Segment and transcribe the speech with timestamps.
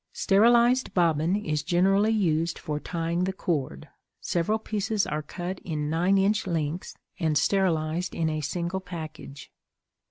[0.13, 3.87] Sterilized bobbin is generally used for tying the cord.
[4.19, 9.51] Several pieces are cut in nine inch lengths and sterilized in a single package.